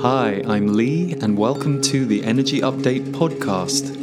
[0.00, 3.94] Hi, I'm Lee, and welcome to the Energy Update podcast.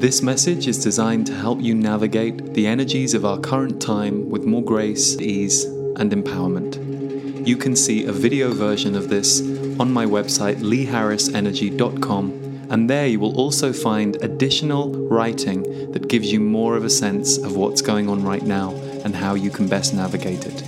[0.00, 4.46] This message is designed to help you navigate the energies of our current time with
[4.46, 7.46] more grace, ease, and empowerment.
[7.46, 9.42] You can see a video version of this
[9.78, 16.40] on my website, leeharrisenergy.com, and there you will also find additional writing that gives you
[16.40, 18.70] more of a sense of what's going on right now
[19.04, 20.62] and how you can best navigate it.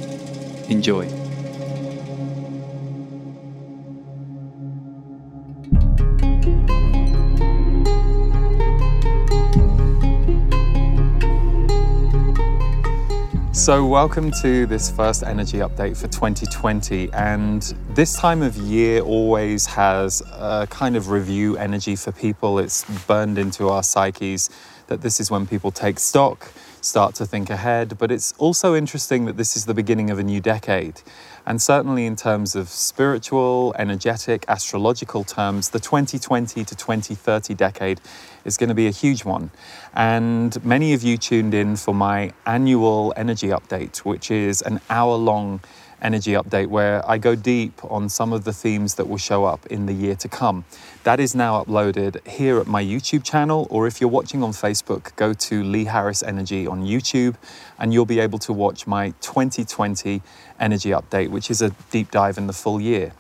[0.69, 1.24] Enjoy.
[13.65, 17.11] So, welcome to this first energy update for 2020.
[17.15, 17.63] And
[17.95, 22.59] this time of year always has a kind of review energy for people.
[22.59, 24.51] It's burned into our psyches
[24.89, 26.53] that this is when people take stock,
[26.85, 27.97] start to think ahead.
[27.99, 31.01] But it's also interesting that this is the beginning of a new decade.
[31.47, 38.01] And certainly, in terms of spiritual, energetic, astrological terms, the 2020 to 2030 decade
[38.45, 39.51] is going to be a huge one.
[39.95, 45.17] And many of you tuned in for my annual energy update, which is an hour
[45.17, 45.61] long
[46.05, 49.67] energy update where I go deep on some of the themes that will show up
[49.67, 50.65] in the year to come.
[51.03, 55.17] That is now uploaded here at my YouTube channel, or if you're watching on Facebook,
[55.17, 57.35] go to Lee Harris Energy on YouTube
[57.79, 60.23] and you'll be able to watch my 2020
[60.61, 63.13] energy update, which is a deep dive in the full year.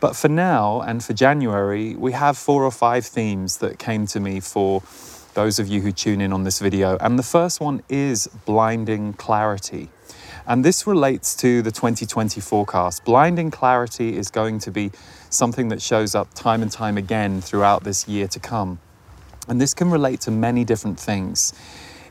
[0.00, 4.18] But for now and for January, we have four or five themes that came to
[4.18, 4.82] me for
[5.34, 6.98] those of you who tune in on this video.
[6.98, 9.88] And the first one is blinding clarity.
[10.46, 13.04] And this relates to the 2020 forecast.
[13.04, 14.90] Blinding clarity is going to be
[15.30, 18.80] something that shows up time and time again throughout this year to come.
[19.48, 21.52] And this can relate to many different things.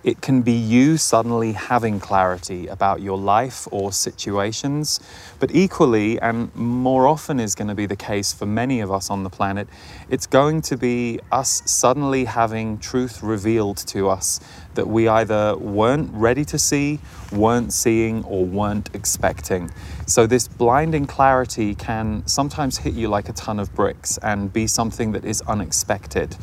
[0.03, 4.99] It can be you suddenly having clarity about your life or situations,
[5.39, 9.11] but equally, and more often is going to be the case for many of us
[9.11, 9.67] on the planet,
[10.09, 14.39] it's going to be us suddenly having truth revealed to us
[14.73, 16.99] that we either weren't ready to see,
[17.31, 19.69] weren't seeing, or weren't expecting.
[20.07, 24.65] So, this blinding clarity can sometimes hit you like a ton of bricks and be
[24.65, 26.37] something that is unexpected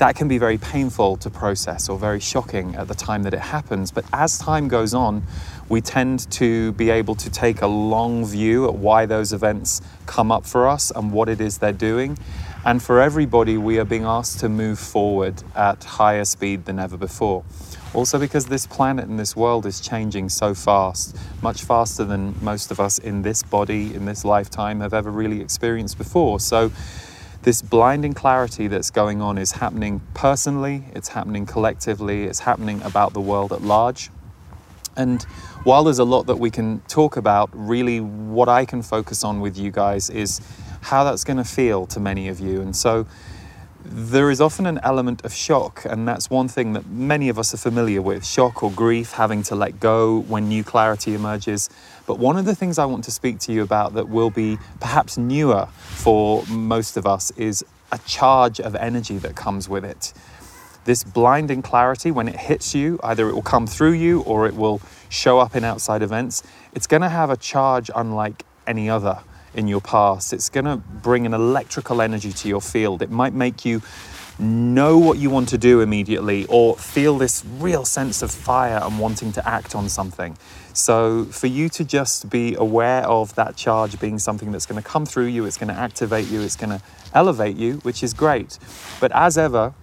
[0.00, 3.40] that can be very painful to process or very shocking at the time that it
[3.40, 3.90] happens.
[3.90, 5.22] But as time goes on,
[5.68, 10.32] we tend to be able to take a long view at why those events come
[10.32, 12.16] up for us and what it is they're doing.
[12.64, 16.96] And for everybody, we are being asked to move forward at higher speed than ever
[16.96, 17.44] before.
[17.92, 22.70] Also, because this planet and this world is changing so fast, much faster than most
[22.70, 26.40] of us in this body, in this lifetime, have ever really experienced before.
[26.40, 26.72] So,
[27.42, 33.12] this blinding clarity that's going on is happening personally, it's happening collectively, it's happening about
[33.14, 34.10] the world at large.
[34.96, 35.22] And
[35.64, 39.40] while there's a lot that we can talk about, really what I can focus on
[39.40, 40.40] with you guys is
[40.82, 42.60] how that's going to feel to many of you.
[42.60, 43.06] And so
[43.84, 47.54] there is often an element of shock, and that's one thing that many of us
[47.54, 51.70] are familiar with shock or grief, having to let go when new clarity emerges.
[52.06, 54.58] But one of the things I want to speak to you about that will be
[54.80, 60.12] perhaps newer for most of us is a charge of energy that comes with it.
[60.84, 64.54] This blinding clarity, when it hits you, either it will come through you or it
[64.54, 66.42] will show up in outside events,
[66.72, 69.20] it's going to have a charge unlike any other
[69.54, 70.32] in your past.
[70.32, 73.02] It's going to bring an electrical energy to your field.
[73.02, 73.82] It might make you
[74.38, 78.98] know what you want to do immediately or feel this real sense of fire and
[78.98, 80.36] wanting to act on something.
[80.72, 84.88] So, for you to just be aware of that charge being something that's going to
[84.88, 86.82] come through you, it's going to activate you, it's going to
[87.12, 88.58] elevate you, which is great.
[89.00, 89.74] But as ever,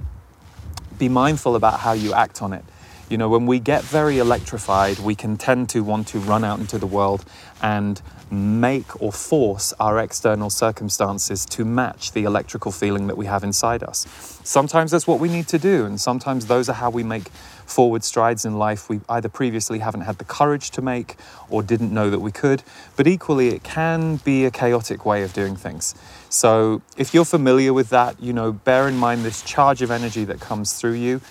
[0.97, 2.63] be mindful about how you act on it.
[3.09, 6.59] You know, when we get very electrified, we can tend to want to run out
[6.59, 7.23] into the world
[7.61, 13.45] and make or force our external circumstances to match the electrical feeling that we have
[13.45, 14.05] inside us.
[14.43, 17.29] Sometimes that's what we need to do, and sometimes those are how we make
[17.65, 21.15] forward strides in life we either previously haven't had the courage to make
[21.49, 22.63] or didn't know that we could.
[22.97, 25.95] But equally, it can be a chaotic way of doing things.
[26.29, 30.25] So if you're familiar with that, you know, bear in mind this charge of energy
[30.25, 31.21] that comes through you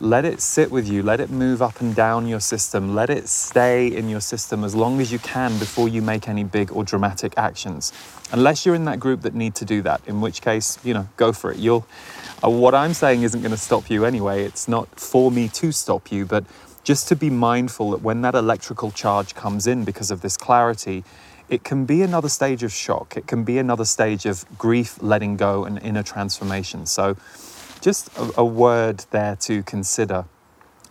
[0.00, 3.28] let it sit with you, let it move up and down your system, let it
[3.28, 6.82] stay in your system as long as you can before you make any big or
[6.84, 7.92] dramatic actions.
[8.32, 11.06] Unless you're in that group that need to do that, in which case, you know,
[11.16, 11.58] go for it.
[11.58, 11.86] You'll
[12.42, 14.44] uh, what I'm saying isn't going to stop you anyway.
[14.44, 16.44] It's not for me to stop you, but
[16.82, 21.04] just to be mindful that when that electrical charge comes in because of this clarity,
[21.50, 23.16] it can be another stage of shock.
[23.16, 26.86] It can be another stage of grief, letting go, and inner transformation.
[26.86, 27.16] So,
[27.80, 30.24] just a, a word there to consider.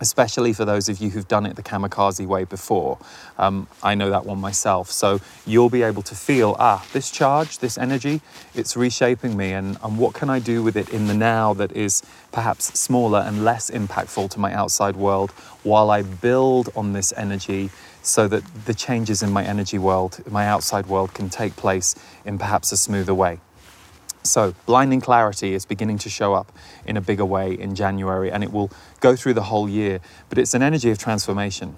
[0.01, 2.97] especially for those of you who've done it the kamikaze way before.
[3.37, 4.91] Um, I know that one myself.
[4.91, 8.21] So you'll be able to feel ah, this charge, this energy,
[8.53, 11.71] it's reshaping me, and, and what can I do with it in the now that
[11.73, 12.01] is
[12.31, 15.31] perhaps smaller and less impactful to my outside world
[15.63, 17.69] while I build on this energy
[18.01, 21.95] so that the changes in my energy world, my outside world, can take place
[22.25, 23.39] in perhaps a smoother way.
[24.29, 26.51] So, blinding clarity is beginning to show up
[26.85, 29.99] in a bigger way in January and it will go through the whole year,
[30.29, 31.75] but it's an energy of transformation.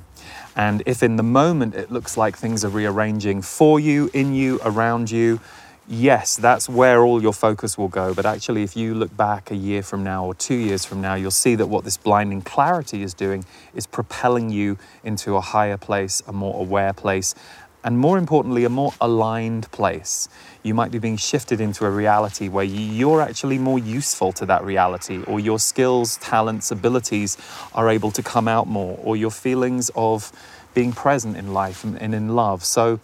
[0.55, 4.59] And if in the moment it looks like things are rearranging for you, in you,
[4.63, 5.39] around you,
[5.87, 8.13] yes, that's where all your focus will go.
[8.13, 11.15] But actually, if you look back a year from now or two years from now,
[11.15, 15.77] you'll see that what this blinding clarity is doing is propelling you into a higher
[15.77, 17.35] place, a more aware place,
[17.83, 20.29] and more importantly, a more aligned place.
[20.63, 24.63] You might be being shifted into a reality where you're actually more useful to that
[24.63, 27.37] reality, or your skills, talents, abilities
[27.73, 30.31] are able to come out more, or your feelings of
[30.73, 32.63] being present in life and in love.
[32.63, 32.99] So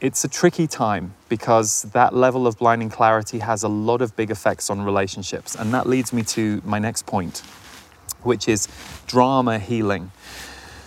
[0.00, 4.30] it's a tricky time because that level of blinding clarity has a lot of big
[4.30, 5.54] effects on relationships.
[5.54, 7.38] And that leads me to my next point,
[8.22, 8.68] which is
[9.06, 10.12] drama healing.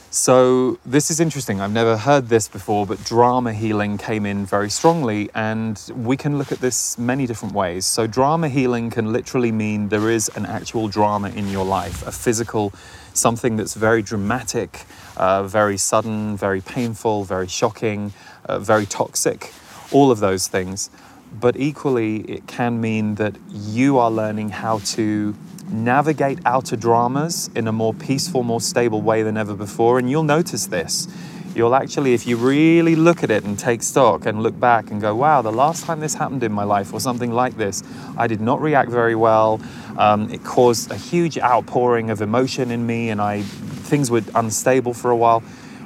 [0.09, 1.59] So, this is interesting.
[1.59, 6.37] I've never heard this before, but drama healing came in very strongly, and we can
[6.37, 7.85] look at this many different ways.
[7.85, 12.13] So, drama healing can literally mean there is an actual drama in your life, a
[12.13, 12.71] physical,
[13.13, 14.85] something that's very dramatic,
[15.17, 18.13] uh, very sudden, very painful, very shocking,
[18.45, 19.53] uh, very toxic,
[19.91, 20.89] all of those things.
[21.37, 25.35] But equally, it can mean that you are learning how to
[25.69, 29.99] navigate outer dramas in a more peaceful, more stable way than ever before.
[29.99, 31.07] And you'll notice this.
[31.55, 35.01] You'll actually, if you really look at it and take stock and look back and
[35.01, 37.83] go, wow, the last time this happened in my life or something like this,
[38.15, 39.59] I did not react very well.
[39.97, 44.93] Um, it caused a huge outpouring of emotion in me and I things were unstable
[44.93, 45.39] for a while.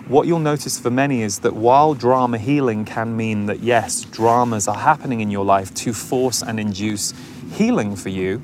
[0.07, 4.67] What you'll notice for many is that while drama healing can mean that yes, dramas
[4.67, 7.13] are happening in your life to force and induce
[7.53, 8.41] healing for you,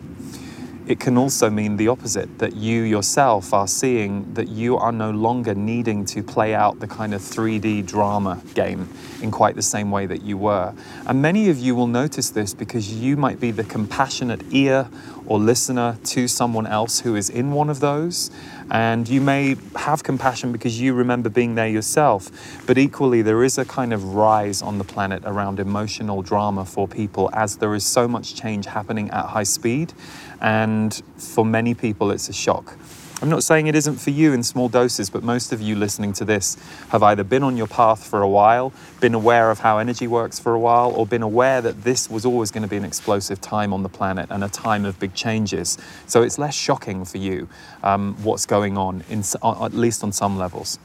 [0.88, 5.12] it can also mean the opposite that you yourself are seeing that you are no
[5.12, 8.88] longer needing to play out the kind of 3D drama game
[9.22, 10.74] in quite the same way that you were.
[11.06, 14.88] And many of you will notice this because you might be the compassionate ear
[15.28, 18.32] or listener to someone else who is in one of those.
[18.72, 22.30] And you may have compassion because you remember being there yourself.
[22.66, 26.88] But equally, there is a kind of rise on the planet around emotional drama for
[26.88, 29.94] people as there is so much change happening at high speed.
[30.42, 32.78] And for many people, it's a shock.
[33.20, 36.14] I'm not saying it isn't for you in small doses, but most of you listening
[36.14, 36.56] to this
[36.90, 40.38] have either been on your path for a while, been aware of how energy works
[40.38, 43.42] for a while, or been aware that this was always going to be an explosive
[43.42, 45.80] time on the planet and a time of big changes.
[46.06, 47.50] So it's less shocking for you
[47.82, 50.78] um, what's going on, in, at least on some levels.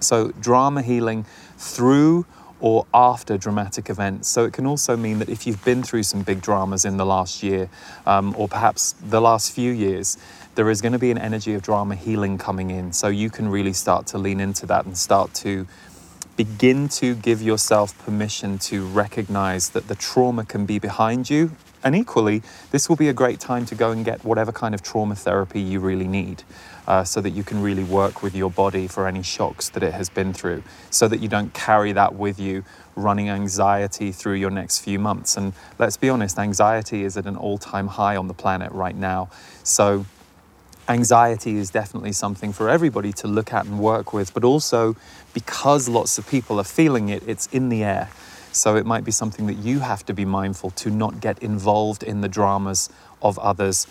[0.00, 1.24] So, drama healing
[1.56, 2.26] through
[2.60, 4.28] or after dramatic events.
[4.28, 7.04] So it can also mean that if you've been through some big dramas in the
[7.04, 7.68] last year,
[8.06, 10.16] um, or perhaps the last few years,
[10.54, 12.92] there is going to be an energy of drama healing coming in.
[12.92, 15.66] So you can really start to lean into that and start to
[16.36, 21.52] begin to give yourself permission to recognize that the trauma can be behind you.
[21.82, 24.82] And equally, this will be a great time to go and get whatever kind of
[24.82, 26.42] trauma therapy you really need
[26.86, 29.92] uh, so that you can really work with your body for any shocks that it
[29.92, 32.64] has been through, so that you don't carry that with you,
[32.96, 35.36] running anxiety through your next few months.
[35.36, 38.96] And let's be honest, anxiety is at an all time high on the planet right
[38.96, 39.28] now.
[39.62, 40.06] So,
[40.88, 44.96] anxiety is definitely something for everybody to look at and work with, but also
[45.32, 48.10] because lots of people are feeling it, it's in the air.
[48.52, 52.02] So it might be something that you have to be mindful to not get involved
[52.02, 52.88] in the dramas
[53.20, 53.86] of others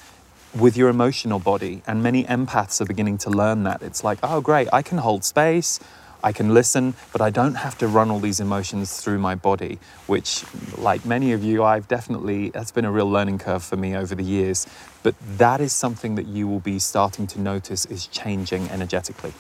[0.58, 1.82] with your emotional body.
[1.86, 3.82] And many empaths are beginning to learn that.
[3.82, 5.80] It's like, oh, great, I can hold space.
[6.24, 9.78] I can listen, but I don't have to run all these emotions through my body,
[10.08, 10.46] which,
[10.78, 14.16] like many of you, I've definitely, that's been a real learning curve for me over
[14.16, 14.66] the years.
[15.04, 19.34] But that is something that you will be starting to notice is changing energetically.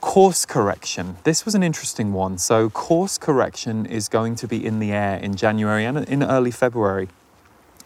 [0.00, 1.16] Course correction.
[1.22, 2.36] This was an interesting one.
[2.38, 6.50] So, course correction is going to be in the air in January and in early
[6.50, 7.08] February.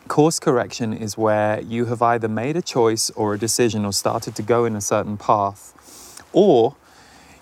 [0.09, 4.35] Course correction is where you have either made a choice or a decision or started
[4.37, 5.75] to go in a certain path,
[6.33, 6.75] or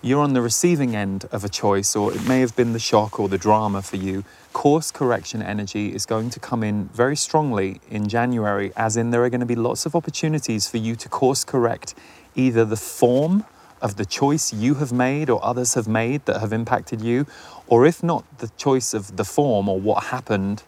[0.03, 3.19] you're on the receiving end of a choice, or it may have been the shock
[3.19, 4.25] or the drama for you.
[4.53, 9.25] Course correction energy is going to come in very strongly in January, as in there
[9.25, 11.95] are going to be lots of opportunities for you to course correct
[12.35, 13.45] either the form
[13.83, 17.27] of the choice you have made or others have made that have impacted you,
[17.67, 20.63] or if not the choice of the form or what happened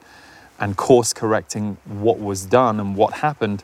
[0.58, 3.62] and course correcting what was done and what happened,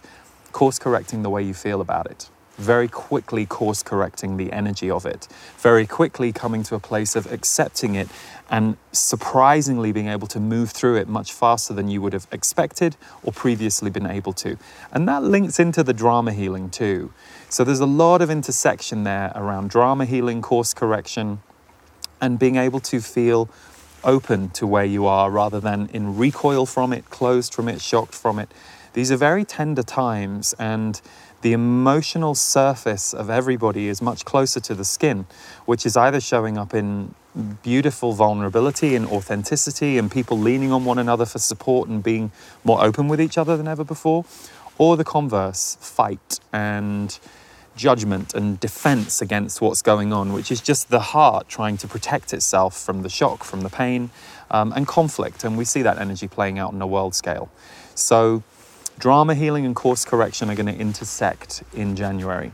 [0.53, 2.31] course correcting the way you feel about it.
[2.57, 7.31] Very quickly course correcting the energy of it, very quickly coming to a place of
[7.33, 8.09] accepting it
[8.51, 12.97] and surprisingly being able to move through it much faster than you would have expected
[13.23, 14.57] or previously been able to.
[14.93, 17.13] And that links into the drama healing too.
[17.49, 21.41] So there's a lot of intersection there around drama healing, course correction,
[22.21, 23.49] and being able to feel
[24.05, 28.15] open to where you are rather than in recoil from it, closed from it, shocked
[28.15, 28.51] from it.
[28.95, 31.01] These are very tender times, and
[31.43, 35.27] the emotional surface of everybody is much closer to the skin,
[35.67, 37.15] which is either showing up in
[37.65, 42.31] beautiful vulnerability and authenticity and people leaning on one another for support and being
[42.63, 44.25] more open with each other than ever before,
[44.79, 47.19] or the converse, fight and
[47.75, 52.33] judgment and defense against what's going on, which is just the heart trying to protect
[52.33, 54.11] itself from the shock, from the pain,
[54.53, 55.43] um, and conflict.
[55.43, 57.51] And we see that energy playing out on a world scale.
[57.97, 58.45] So,
[58.99, 62.53] drama healing and course correction are going to intersect in January.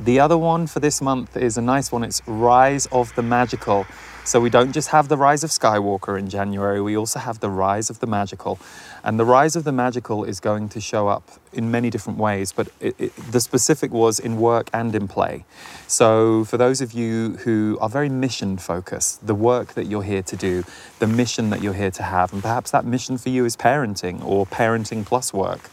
[0.00, 2.02] The other one for this month is a nice one.
[2.02, 3.86] It's Rise of the Magical.
[4.24, 7.50] So we don't just have the Rise of Skywalker in January, we also have the
[7.50, 8.58] Rise of the Magical.
[9.02, 12.52] And the Rise of the Magical is going to show up in many different ways,
[12.52, 15.44] but it, it, the specific was in work and in play.
[15.88, 20.22] So for those of you who are very mission focused, the work that you're here
[20.22, 20.62] to do,
[21.00, 24.24] the mission that you're here to have, and perhaps that mission for you is parenting
[24.24, 25.68] or parenting plus work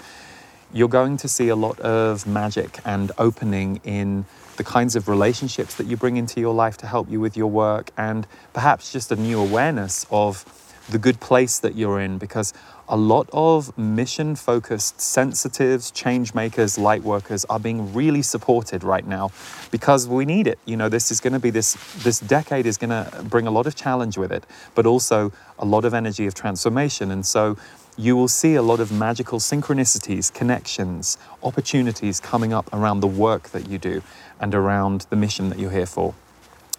[0.74, 4.26] you're going to see a lot of magic and opening in
[4.58, 7.50] the kinds of relationships that you bring into your life to help you with your
[7.50, 10.46] work, and perhaps just a new awareness of
[10.90, 12.54] the good place that you're in because
[12.88, 19.06] a lot of mission focused sensitives, change makers, light workers are being really supported right
[19.06, 19.32] now
[19.70, 20.58] because we need it.
[20.66, 21.74] You know, this is going to be this
[22.04, 25.66] this decade is going to bring a lot of challenge with it, but also a
[25.66, 27.12] lot of energy of transformation.
[27.12, 27.58] And so
[28.00, 33.50] you will see a lot of magical synchronicities, connections, opportunities coming up around the work
[33.50, 34.02] that you do
[34.40, 36.16] and around the mission that you're here for.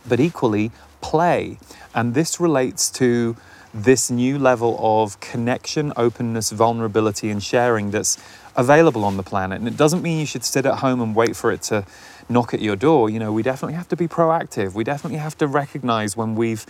[0.09, 0.71] But equally,
[1.03, 1.59] play.
[1.95, 3.37] And this relates to
[3.75, 8.17] this new level of connection, openness, vulnerability, and sharing that's
[8.57, 9.59] available on the planet.
[9.59, 11.85] And it doesn't mean you should sit at home and wait for it to
[12.31, 13.11] knock at your door.
[13.11, 14.73] You know, we definitely have to be proactive.
[14.73, 16.65] We definitely have to recognize when we've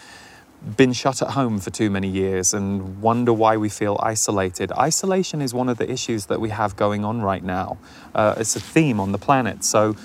[0.76, 4.70] been shut at home for too many years and wonder why we feel isolated.
[4.72, 7.78] Isolation is one of the issues that we have going on right now.
[8.14, 9.64] Uh, it's a theme on the planet.
[9.64, 9.96] So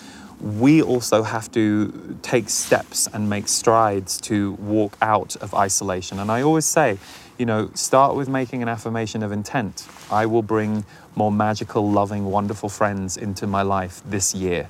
[0.42, 6.20] we also have to take steps and make strides to walk out of isolation.
[6.20, 7.00] And I always say,
[7.38, 9.88] you know, start with making an affirmation of intent.
[10.10, 10.86] I will bring
[11.16, 14.70] more magical, loving, wonderful friends into my life this year.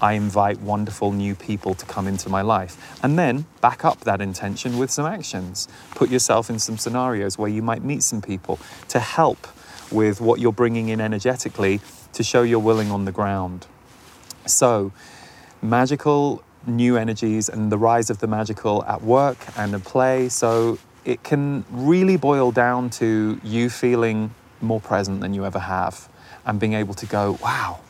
[0.00, 2.98] I invite wonderful new people to come into my life.
[3.02, 5.68] And then back up that intention with some actions.
[5.92, 9.46] Put yourself in some scenarios where you might meet some people to help
[9.90, 11.80] with what you're bringing in energetically
[12.12, 13.66] to show you're willing on the ground.
[14.46, 14.92] So,
[15.62, 20.28] magical new energies and the rise of the magical at work and in play.
[20.28, 26.08] So, it can really boil down to you feeling more present than you ever have
[26.44, 27.80] and being able to go, wow,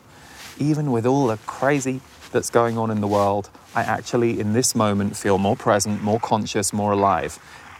[0.59, 2.01] even with all the crazy
[2.31, 6.19] that's going on in the world, I actually, in this moment, feel more present, more
[6.19, 7.39] conscious, more alive.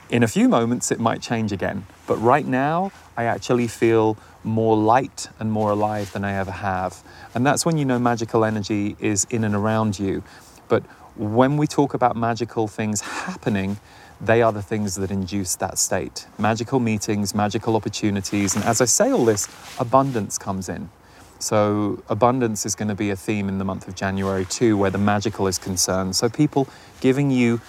[0.10, 4.76] In a few moments, it might change again, but right now, I actually feel more
[4.76, 7.04] light and more alive than I ever have.
[7.36, 10.24] And that's when you know magical energy is in and around you.
[10.68, 10.84] But
[11.16, 13.78] when we talk about magical things happening,
[14.22, 16.28] they are the things that induce that state.
[16.38, 19.48] Magical meetings, magical opportunities, and as I say all this,
[19.80, 20.90] abundance comes in.
[21.40, 24.92] So, abundance is going to be a theme in the month of January too, where
[24.92, 26.18] the magical is concerned.
[26.18, 26.68] So, people
[27.00, 27.62] giving you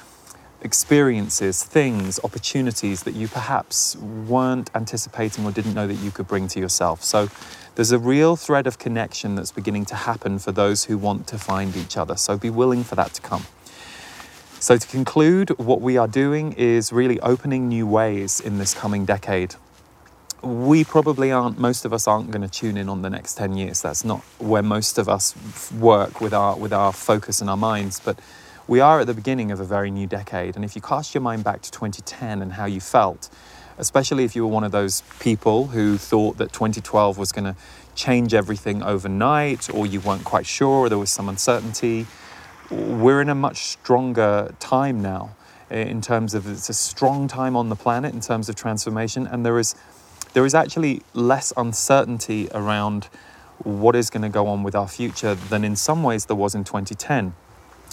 [0.61, 6.49] experiences, things, opportunities that you perhaps weren't anticipating or didn't know that you could bring
[6.49, 7.05] to yourself.
[7.05, 7.29] So,
[7.77, 11.39] there's a real thread of connection that's beginning to happen for those who want to
[11.39, 12.17] find each other.
[12.17, 13.45] So, be willing for that to come.
[14.59, 19.05] So, to conclude, what we are doing is really opening new ways in this coming
[19.05, 19.55] decade
[20.43, 23.57] we probably aren't, most of us aren't going to tune in on the next 10
[23.57, 23.83] years.
[23.83, 25.35] That's not where most of us
[25.73, 28.01] work with our, with our focus and our minds.
[28.01, 28.19] But
[28.67, 30.57] we are at the beginning of a very new decade.
[30.57, 33.29] And if you cast your mind back to 2010 and how you felt,
[33.79, 37.57] especially if you were one of those people who thought that 2012 was going to
[37.95, 42.07] change everything overnight, or you weren't quite sure, or there was some uncertainty,
[42.71, 45.35] we're in a much stronger time now
[45.71, 49.45] in terms of it's a strong time on the planet in terms of transformation, and
[49.45, 49.75] there is
[50.33, 53.09] there is actually less uncertainty around
[53.59, 56.55] what is going to go on with our future than in some ways there was
[56.55, 57.35] in 2010.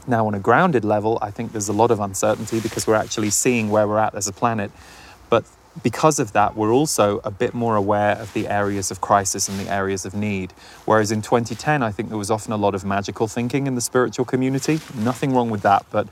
[0.07, 3.29] Now, on a grounded level, I think there's a lot of uncertainty because we're actually
[3.29, 4.71] seeing where we're at as a planet.
[5.29, 5.43] But
[5.83, 9.59] because of that, we're also a bit more aware of the areas of crisis and
[9.59, 10.53] the areas of need.
[10.85, 13.81] Whereas in 2010, I think there was often a lot of magical thinking in the
[13.81, 14.79] spiritual community.
[14.95, 16.07] Nothing wrong with that, but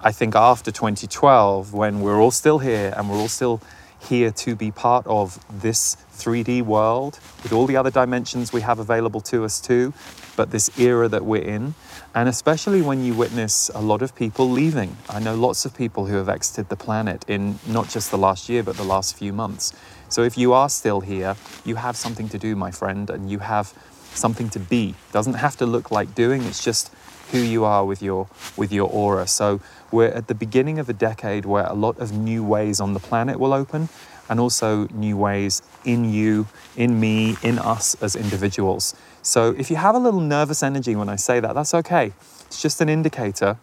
[0.00, 3.60] I think after 2012, when we're all still here and we're all still
[4.00, 8.78] here to be part of this 3D world with all the other dimensions we have
[8.78, 9.92] available to us too,
[10.36, 11.74] but this era that we're in,
[12.14, 14.96] and especially when you witness a lot of people leaving.
[15.08, 18.48] I know lots of people who have exited the planet in not just the last
[18.48, 19.72] year, but the last few months.
[20.08, 23.40] So if you are still here, you have something to do, my friend, and you
[23.40, 23.72] have
[24.14, 24.94] something to be.
[25.12, 26.92] Doesn't have to look like doing, it's just
[27.32, 29.26] who you are with your with your aura.
[29.26, 32.94] So we're at the beginning of a decade where a lot of new ways on
[32.94, 33.88] the planet will open
[34.28, 38.94] and also new ways in you, in me, in us as individuals.
[39.22, 42.12] So if you have a little nervous energy when I say that, that's okay.
[42.46, 43.58] It's just an indicator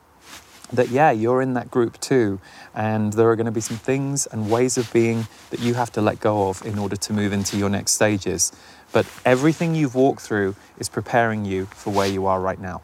[0.71, 2.39] that, yeah, you're in that group too.
[2.73, 5.91] And there are going to be some things and ways of being that you have
[5.93, 8.51] to let go of in order to move into your next stages.
[8.91, 12.81] But everything you've walked through is preparing you for where you are right now.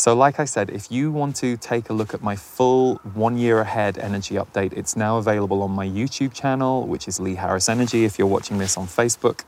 [0.00, 3.36] So, like I said, if you want to take a look at my full one
[3.36, 7.68] year ahead energy update, it's now available on my YouTube channel, which is Lee Harris
[7.68, 9.44] Energy, if you're watching this on Facebook.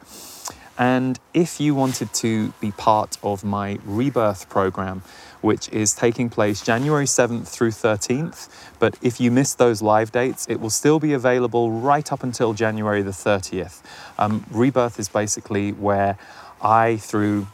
[0.76, 5.00] And if you wanted to be part of my rebirth program,
[5.40, 10.46] which is taking place January 7th through 13th, but if you miss those live dates,
[10.50, 13.80] it will still be available right up until January the 30th.
[14.18, 16.18] Um, rebirth is basically where
[16.60, 17.46] I, through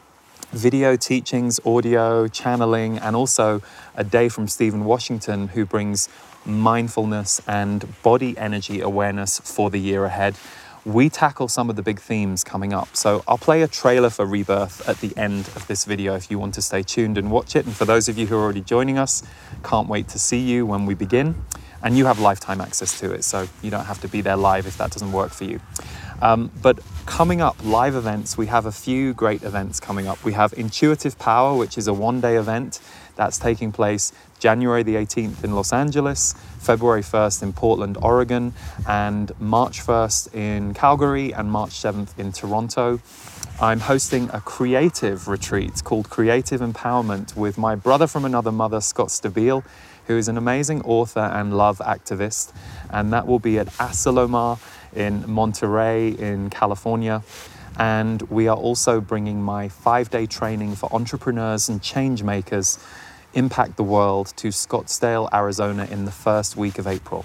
[0.52, 3.60] video teachings, audio, channeling, and also
[3.94, 6.08] a day from Stephen Washington, who brings
[6.44, 10.36] mindfulness and body energy awareness for the year ahead.
[10.84, 12.96] We tackle some of the big themes coming up.
[12.96, 16.38] So I'll play a trailer for Rebirth at the end of this video if you
[16.38, 17.66] want to stay tuned and watch it.
[17.66, 19.22] And for those of you who are already joining us,
[19.62, 21.34] can't wait to see you when we begin.
[21.82, 24.66] And you have lifetime access to it, so you don't have to be there live
[24.66, 25.60] if that doesn't work for you.
[26.20, 30.24] Um, but coming up, live events, we have a few great events coming up.
[30.24, 32.80] We have Intuitive Power, which is a one day event
[33.14, 38.54] that's taking place January the 18th in Los Angeles, February 1st in Portland, Oregon,
[38.86, 43.00] and March 1st in Calgary and March 7th in Toronto.
[43.60, 49.08] I'm hosting a creative retreat called Creative Empowerment with my brother from another mother, Scott
[49.08, 49.64] Stabile,
[50.06, 52.52] who is an amazing author and love activist.
[52.88, 54.60] And that will be at Asilomar
[54.94, 57.22] in Monterey, in California.
[57.78, 62.78] And we are also bringing my five day training for entrepreneurs and change makers
[63.34, 67.24] impact the world to Scottsdale, Arizona in the first week of April.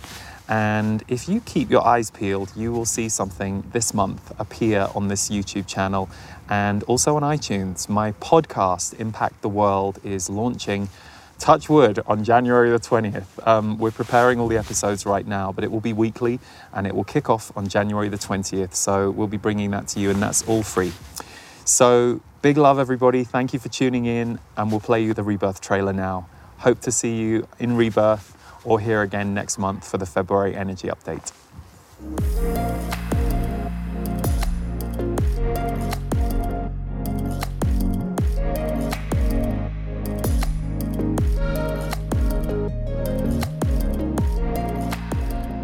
[0.49, 5.07] And if you keep your eyes peeled, you will see something this month appear on
[5.07, 6.09] this YouTube channel
[6.49, 7.87] and also on iTunes.
[7.87, 10.89] My podcast, Impact the World, is launching
[11.39, 13.47] touch wood on January the 20th.
[13.47, 16.39] Um, we're preparing all the episodes right now, but it will be weekly
[16.73, 18.73] and it will kick off on January the 20th.
[18.75, 20.93] So we'll be bringing that to you, and that's all free.
[21.65, 23.23] So big love, everybody.
[23.23, 26.27] Thank you for tuning in, and we'll play you the Rebirth trailer now.
[26.59, 30.87] Hope to see you in Rebirth or here again next month for the February Energy
[30.87, 31.31] Update.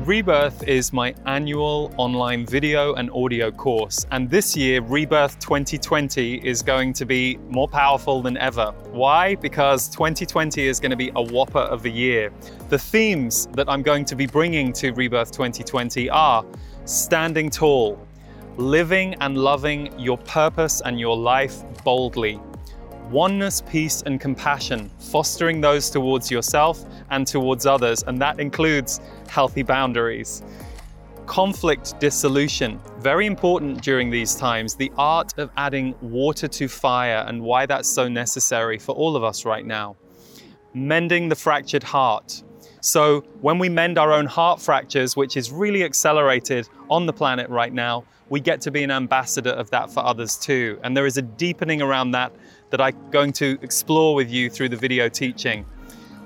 [0.10, 6.64] Rebirth is my annual online video and audio course, and this year, Rebirth 2020 is
[6.64, 8.72] going to be more powerful than ever.
[8.90, 9.36] Why?
[9.36, 12.34] Because 2020 is going to be a whopper of a year.
[12.70, 16.44] The themes that I'm going to be bringing to Rebirth 2020 are
[16.86, 18.04] standing tall,
[18.58, 22.40] living and loving your purpose and your life boldly,
[23.12, 29.64] oneness, peace, and compassion, fostering those towards yourself and towards others, and that includes healthy
[29.64, 30.44] boundaries.
[31.26, 34.76] Conflict dissolution, very important during these times.
[34.76, 39.24] The art of adding water to fire and why that's so necessary for all of
[39.24, 39.96] us right now.
[40.74, 42.44] Mending the fractured heart.
[42.82, 47.50] So, when we mend our own heart fractures, which is really accelerated on the planet
[47.50, 50.80] right now, we get to be an ambassador of that for others too.
[50.84, 52.32] And there is a deepening around that
[52.70, 55.66] that I'm going to explore with you through the video teaching.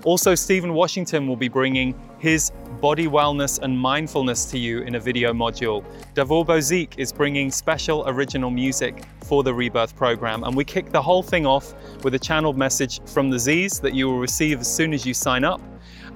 [0.03, 2.51] Also, Stephen Washington will be bringing his
[2.81, 5.85] body wellness and mindfulness to you in a video module.
[6.13, 11.01] Davor Bozik is bringing special original music for the Rebirth program, and we kick the
[11.01, 14.73] whole thing off with a channeled message from the Z's that you will receive as
[14.73, 15.61] soon as you sign up.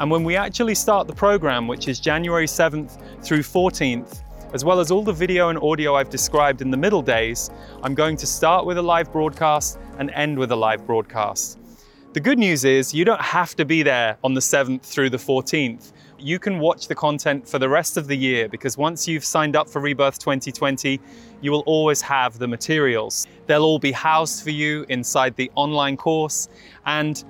[0.02, 4.22] And when we actually start the program, which is January 7th through 14th,
[4.54, 7.50] as well as all the video and audio I've described in the middle days,
[7.84, 11.60] I'm going to start with a live broadcast and end with a live broadcast.
[12.14, 15.18] The good news is you don't have to be there on the 7th through the
[15.18, 15.92] 14th.
[16.20, 19.56] you can watch the content for the rest of the year because once you've signed
[19.56, 21.00] up for Rebirth 2020,
[21.42, 23.28] you will always have the materials.
[23.46, 26.50] They'll all be housed for you inside the online course.
[26.88, 27.24] And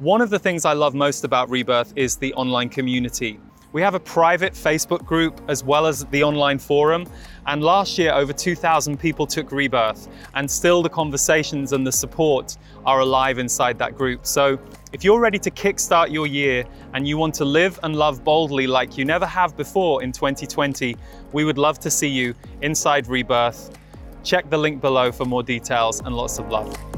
[0.00, 3.38] one of the things I love most about Rebirth is the online community.
[3.72, 7.06] We have a private Facebook group as well as the online forum.
[7.46, 12.56] And last year, over 2,000 people took Rebirth, and still the conversations and the support
[12.84, 14.26] are alive inside that group.
[14.26, 14.58] So
[14.92, 18.66] if you're ready to kickstart your year and you want to live and love boldly
[18.66, 20.94] like you never have before in 2020,
[21.32, 23.76] we would love to see you inside Rebirth.
[24.22, 26.91] Check the link below for more details and lots of love.